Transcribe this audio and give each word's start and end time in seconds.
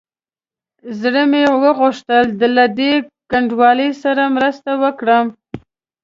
زړه 0.99 1.23
مې 1.31 1.43
وغوښتل 1.63 2.25
له 2.57 2.65
دې 2.77 2.91
کنډوالې 3.31 3.89
سره 4.03 4.23
مرسته 4.35 4.71
وکړم. 4.83 5.25